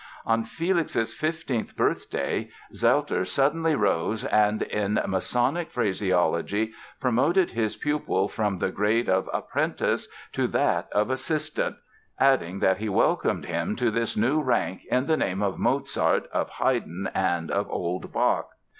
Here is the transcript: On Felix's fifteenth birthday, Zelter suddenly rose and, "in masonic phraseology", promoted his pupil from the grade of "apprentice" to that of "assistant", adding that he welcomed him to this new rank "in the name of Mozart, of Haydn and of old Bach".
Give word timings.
On 0.25 0.43
Felix's 0.43 1.13
fifteenth 1.13 1.77
birthday, 1.77 2.49
Zelter 2.73 3.23
suddenly 3.23 3.75
rose 3.75 4.25
and, 4.25 4.63
"in 4.63 4.99
masonic 5.05 5.69
phraseology", 5.69 6.73
promoted 6.99 7.51
his 7.51 7.77
pupil 7.77 8.27
from 8.27 8.57
the 8.57 8.71
grade 8.71 9.07
of 9.07 9.29
"apprentice" 9.31 10.07
to 10.33 10.47
that 10.47 10.87
of 10.91 11.11
"assistant", 11.11 11.75
adding 12.19 12.61
that 12.61 12.77
he 12.79 12.89
welcomed 12.89 13.45
him 13.45 13.75
to 13.75 13.91
this 13.91 14.17
new 14.17 14.41
rank 14.41 14.81
"in 14.89 15.05
the 15.05 15.17
name 15.17 15.43
of 15.43 15.59
Mozart, 15.59 16.25
of 16.31 16.49
Haydn 16.49 17.07
and 17.13 17.51
of 17.51 17.69
old 17.69 18.11
Bach". 18.11 18.49